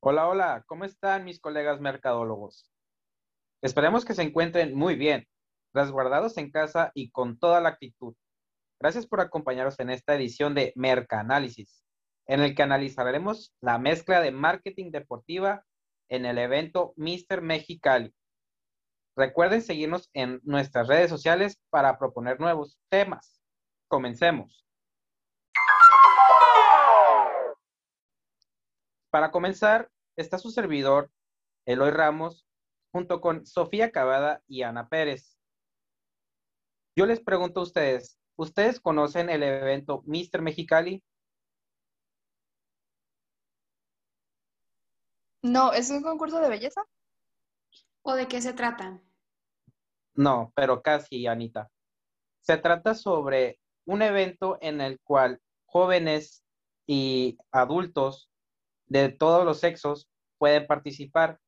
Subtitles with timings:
[0.00, 2.70] Hola, hola, ¿cómo están mis colegas mercadólogos?
[3.60, 5.28] Esperemos que se encuentren muy bien,
[5.74, 8.14] resguardados en casa y con toda la actitud.
[8.80, 11.84] Gracias por acompañarnos en esta edición de Mercanálisis,
[12.26, 15.66] en el que analizaremos la mezcla de marketing deportiva
[16.08, 17.42] en el evento Mr.
[17.42, 18.14] Mexicali.
[19.14, 23.40] Recuerden seguirnos en nuestras redes sociales para proponer nuevos temas.
[23.88, 24.66] Comencemos.
[29.10, 31.10] Para comenzar, está su servidor,
[31.66, 32.46] Eloy Ramos,
[32.92, 35.36] junto con Sofía Cavada y Ana Pérez.
[36.96, 40.40] Yo les pregunto a ustedes, ¿ustedes conocen el evento Mr.
[40.40, 41.04] Mexicali?
[45.42, 46.82] No, ¿es un concurso de belleza?
[48.02, 49.00] ¿O de qué se trata?
[50.14, 51.70] No, pero casi, Anita.
[52.40, 56.44] Se trata sobre un evento en el cual jóvenes
[56.86, 58.30] y adultos
[58.86, 61.38] de todos los sexos pueden participar,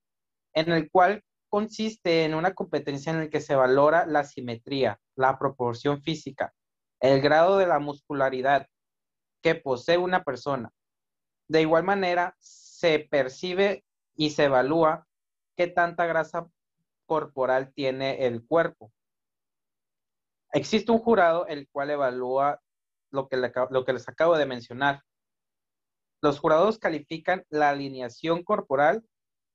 [0.54, 5.38] en el cual consiste en una competencia en la que se valora la simetría, la
[5.38, 6.54] proporción física,
[7.00, 8.66] el grado de la muscularidad
[9.42, 10.72] que posee una persona.
[11.48, 13.84] De igual manera, se percibe
[14.16, 15.06] y se evalúa
[15.56, 16.48] qué tanta grasa
[17.06, 18.92] corporal tiene el cuerpo.
[20.52, 22.60] Existe un jurado el cual evalúa
[23.10, 23.36] lo que,
[23.70, 25.02] lo que les acabo de mencionar,
[26.24, 29.04] los jurados califican la alineación corporal,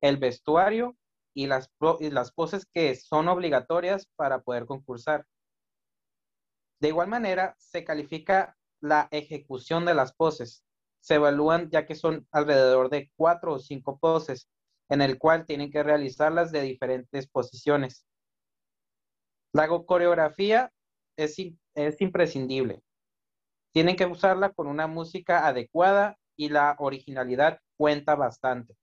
[0.01, 0.95] el vestuario
[1.33, 5.25] y las, las poses que son obligatorias para poder concursar.
[6.79, 10.63] De igual manera, se califica la ejecución de las poses.
[11.01, 14.47] Se evalúan ya que son alrededor de cuatro o cinco poses,
[14.89, 18.05] en el cual tienen que realizarlas de diferentes posiciones.
[19.53, 20.71] La coreografía
[21.15, 21.37] es,
[21.75, 22.81] es imprescindible.
[23.71, 28.75] Tienen que usarla con una música adecuada y la originalidad cuenta bastante.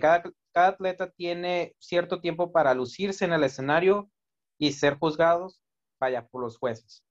[0.00, 0.22] cada,
[0.52, 4.10] cada atleta tiene cierto tiempo para lucirse en el escenario
[4.58, 5.60] y ser juzgados,
[6.00, 7.04] vaya, por los jueces.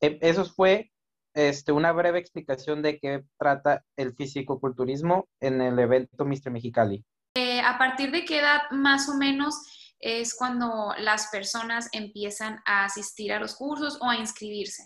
[0.00, 0.91] E, eso fue
[1.34, 6.50] este, una breve explicación de qué trata el fisicoculturismo en el evento Mr.
[6.50, 7.04] Mexicali.
[7.34, 12.84] Eh, ¿A partir de qué edad más o menos es cuando las personas empiezan a
[12.84, 14.82] asistir a los cursos o a inscribirse?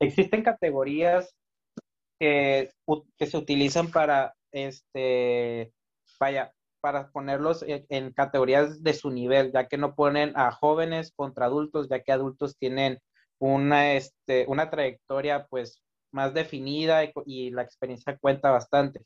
[0.00, 1.34] Existen categorías
[2.20, 2.70] que,
[3.18, 5.72] se utilizan para, este,
[6.20, 11.46] vaya, para ponerlos en, categorías de su nivel, ya que no ponen a jóvenes contra
[11.46, 12.98] adultos, ya que adultos tienen
[13.38, 19.00] una, este, una trayectoria pues más definida y, la experiencia cuenta bastante.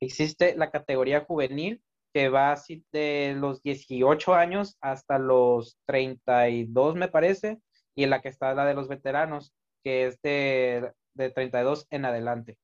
[0.00, 7.08] Existe la categoría juvenil que va así de los 18 años hasta los 32 me
[7.08, 7.58] parece,
[7.94, 12.04] y en la que está la de los veteranos, que es de de 32 en
[12.04, 12.58] adelante.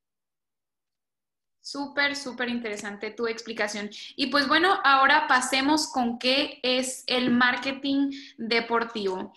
[1.61, 3.91] Súper, súper interesante tu explicación.
[4.17, 9.35] Y pues bueno, ahora pasemos con qué es el marketing deportivo.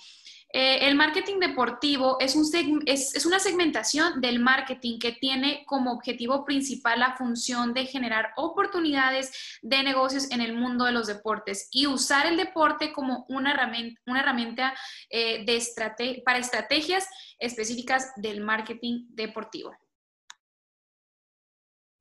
[0.54, 2.46] Eh, el marketing deportivo es, un
[2.86, 8.34] es, es, una segmentación del marketing que tiene como objetivo principal la función de generar
[8.36, 13.52] oportunidades de negocios en el mundo de los deportes y usar el deporte como una
[13.52, 14.74] herramienta, una herramienta
[15.10, 17.08] eh, de para estrategias
[17.40, 19.72] específicas del marketing deportivo.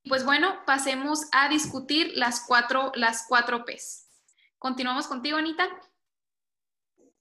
[0.09, 4.09] Pues bueno, pasemos a discutir las cuatro, las cuatro Ps.
[4.59, 5.69] Continuamos contigo, Anita.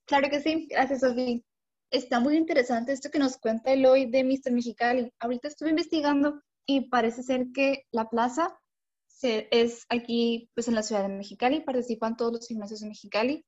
[0.09, 1.39] Claro que sí, gracias Sofía.
[1.91, 4.51] Está muy interesante esto que nos cuenta Eloy de Mr.
[4.51, 5.13] Mexicali.
[5.19, 8.59] Ahorita estuve investigando y parece ser que la plaza
[9.21, 13.45] es aquí pues en la ciudad de Mexicali, participan todos los gimnasios de Mexicali.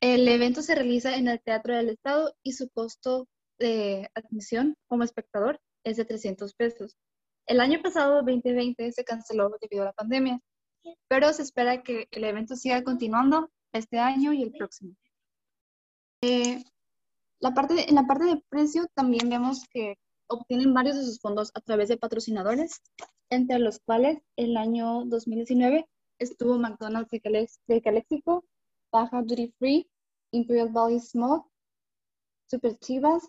[0.00, 3.28] El evento se realiza en el Teatro del Estado y su costo
[3.60, 6.96] de admisión como espectador es de 300 pesos.
[7.46, 10.40] El año pasado, 2020, se canceló debido a la pandemia,
[11.06, 14.96] pero se espera que el evento siga continuando este año y el próximo.
[16.22, 16.64] Eh,
[17.40, 21.52] la parte en la parte de precio también vemos que obtienen varios de sus fondos
[21.54, 22.82] a través de patrocinadores,
[23.30, 25.86] entre los cuales el año 2019
[26.18, 27.10] estuvo McDonald's
[27.66, 28.44] de Calexico,
[28.90, 29.88] Baja Duty Free,
[30.32, 31.44] Imperial Valley Small,
[32.50, 33.28] Super Chivas,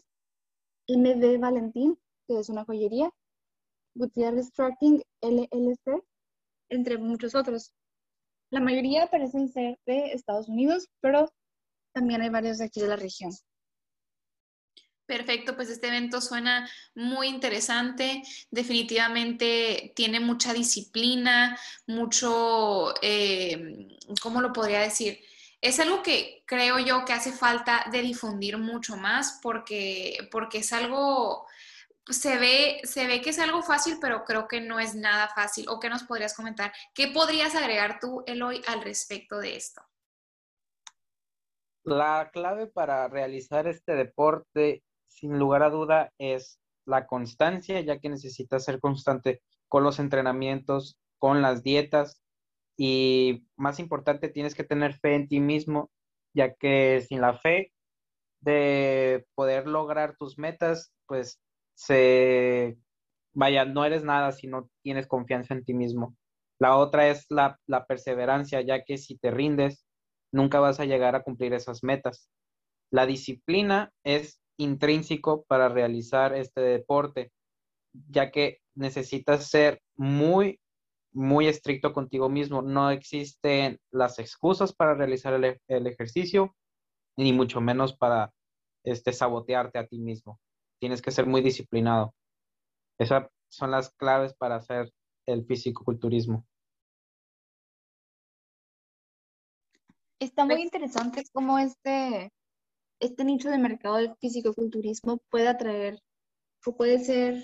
[0.87, 3.11] MB Valentín, que es una joyería,
[3.93, 6.03] Gutiérrez Trucking LLC,
[6.69, 7.71] entre muchos otros.
[8.49, 11.29] La mayoría parecen ser de Estados Unidos, pero
[11.93, 13.31] también hay varios de aquí de la región.
[15.05, 18.21] Perfecto, pues este evento suena muy interesante,
[18.51, 21.57] definitivamente tiene mucha disciplina,
[21.87, 23.87] mucho, eh,
[24.21, 25.19] ¿cómo lo podría decir?
[25.61, 30.71] es algo que creo yo que hace falta de difundir mucho más porque, porque es
[30.71, 31.47] algo,
[32.07, 35.67] se ve, se ve que es algo fácil, pero creo que no es nada fácil.
[35.69, 36.71] ¿O qué nos podrías comentar?
[36.93, 39.81] ¿Qué podrías agregar tú, Eloy, al respecto de esto?
[41.83, 48.09] La clave para realizar este deporte, sin lugar a duda, es la constancia, ya que
[48.09, 52.21] necesitas ser constante con los entrenamientos, con las dietas
[52.77, 55.91] y más importante, tienes que tener fe en ti mismo,
[56.33, 57.73] ya que sin la fe
[58.41, 61.41] de poder lograr tus metas, pues
[61.75, 62.77] se,
[63.33, 66.15] vaya, no eres nada si no tienes confianza en ti mismo.
[66.59, 69.85] La otra es la, la perseverancia, ya que si te rindes,
[70.31, 72.29] nunca vas a llegar a cumplir esas metas.
[72.91, 77.31] La disciplina es intrínseco para realizar este deporte,
[78.09, 80.59] ya que necesitas ser muy,
[81.13, 82.61] muy estricto contigo mismo.
[82.61, 86.55] No existen las excusas para realizar el, el ejercicio,
[87.17, 88.31] ni mucho menos para
[88.83, 90.39] este, sabotearte a ti mismo.
[90.79, 92.13] Tienes que ser muy disciplinado.
[92.97, 94.91] Esas son las claves para hacer
[95.25, 96.45] el fisicoculturismo.
[100.19, 102.31] Está muy interesante cómo este,
[102.99, 106.01] este nicho de mercado del fisicoculturismo puede atraer
[106.65, 107.35] o puede ser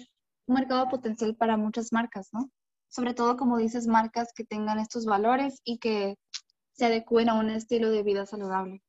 [0.48, 2.50] un mercado potencial para muchas marcas, ¿no?
[2.90, 6.16] Sobre todo, como dices, marcas que tengan estos valores y que
[6.74, 8.82] se adecúen a un estilo de vida saludable.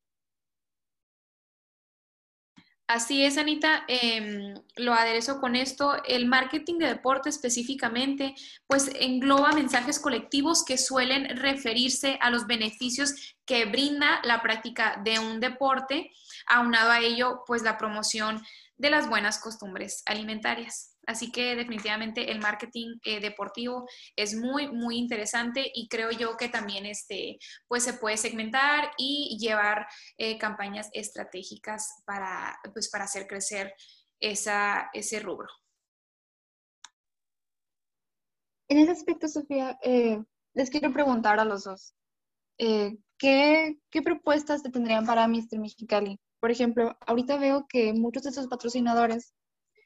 [2.89, 3.85] Así es, Anita.
[3.89, 6.03] Em, lo aderezo con esto.
[6.05, 8.35] El marketing de deporte específicamente,
[8.69, 15.19] pues engloba mensajes colectivos que suelen referirse a los beneficios que brinda la práctica de
[15.19, 16.13] un deporte,
[16.47, 18.41] aunado a ello, pues la promoción
[18.77, 20.96] de las buenas costumbres alimentarias.
[21.07, 26.49] Así que definitivamente el marketing eh, deportivo es muy, muy interesante y creo yo que
[26.49, 27.39] también este,
[27.69, 29.87] pues se puede segmentar y llevar
[30.19, 33.73] eh, campañas estratégicas para, pues para hacer crecer
[34.21, 35.49] esa, ese rubro.
[38.69, 40.21] En ese aspecto, Sofía, eh,
[40.55, 41.95] les quiero preguntar a los dos,
[42.59, 45.61] ¿qué, ¿qué propuestas te tendrían para Mr.
[45.61, 46.19] Mexicali?
[46.41, 49.35] Por ejemplo, ahorita veo que muchos de esos patrocinadores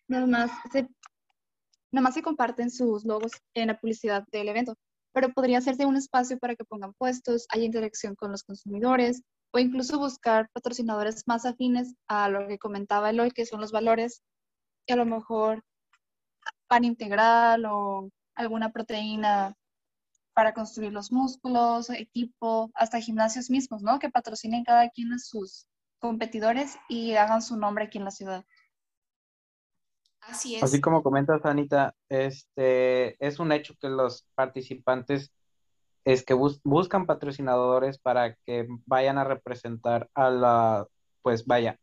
[0.09, 0.89] nada más se
[1.93, 4.77] Nada más se comparten sus logos en la publicidad del evento,
[5.13, 9.23] pero podría hacerse un espacio para que pongan puestos, haya interacción con los consumidores
[9.53, 14.23] o incluso buscar patrocinadores más afines a lo que comentaba Eloy, que son los valores,
[14.87, 15.65] y a lo mejor
[16.69, 19.55] pan integral o alguna proteína
[20.33, 23.99] para construir los músculos, equipo, hasta gimnasios mismos, ¿no?
[23.99, 25.67] Que patrocinen cada quien a sus
[25.99, 28.45] competidores y hagan su nombre aquí en la ciudad.
[30.21, 30.63] Así es.
[30.63, 35.33] Así como comentas, Anita, este, es un hecho que los participantes
[36.05, 40.87] es que buscan patrocinadores para que vayan a representar a la,
[41.23, 41.79] pues vaya,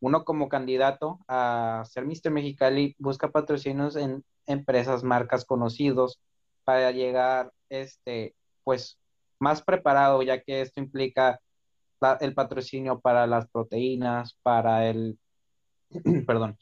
[0.00, 2.30] uno como candidato a ser Mr.
[2.30, 6.20] Mexicali busca patrocinios en empresas, marcas conocidos
[6.64, 8.34] para llegar, este,
[8.64, 8.98] pues,
[9.38, 11.40] más preparado, ya que esto implica
[12.20, 15.18] el patrocinio para las proteínas, para el,
[16.26, 16.58] perdón,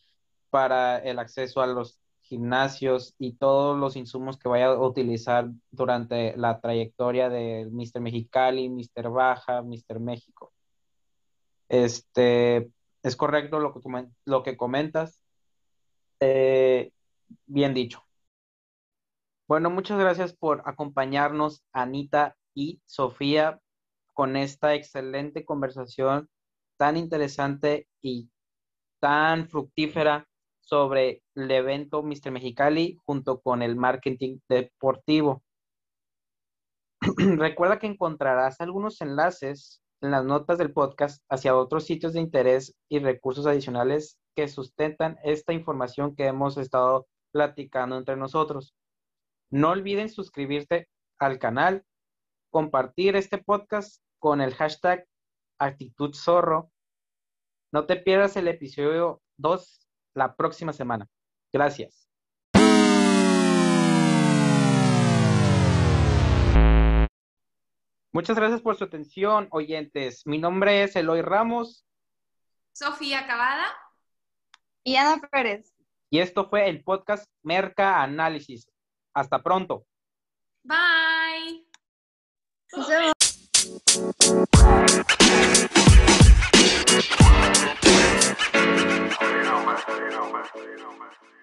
[0.51, 6.37] para el acceso a los gimnasios y todos los insumos que vaya a utilizar durante
[6.37, 8.01] la trayectoria de Mr.
[8.01, 9.11] Mexicali, Mr.
[9.11, 9.99] Baja, Mr.
[9.99, 10.53] México.
[11.69, 12.71] Este,
[13.03, 13.81] es correcto lo que,
[14.27, 15.21] lo que comentas.
[16.21, 16.93] Eh,
[17.47, 18.05] bien dicho.
[19.49, 23.61] Bueno, muchas gracias por acompañarnos, Anita y Sofía,
[24.15, 26.29] con esta excelente conversación
[26.77, 28.31] tan interesante y
[29.01, 30.29] tan fructífera
[30.71, 32.31] sobre el evento Mr.
[32.31, 35.43] Mexicali junto con el marketing deportivo.
[37.01, 42.77] Recuerda que encontrarás algunos enlaces en las notas del podcast hacia otros sitios de interés
[42.89, 48.73] y recursos adicionales que sustentan esta información que hemos estado platicando entre nosotros.
[49.51, 51.85] No olviden suscribirte al canal,
[52.51, 55.05] compartir este podcast con el hashtag
[55.59, 56.71] actitud zorro.
[57.73, 59.80] No te pierdas el episodio 2
[60.15, 61.07] la próxima semana.
[61.53, 62.09] Gracias.
[68.13, 70.27] Muchas gracias por su atención, oyentes.
[70.27, 71.87] Mi nombre es Eloy Ramos.
[72.73, 73.67] Sofía Cavada.
[74.83, 75.73] Y Ana Pérez.
[76.11, 78.69] Y esto fue el podcast Merca Análisis.
[79.15, 79.87] Hasta pronto.
[80.65, 81.67] Bye.
[89.79, 91.40] You know, man.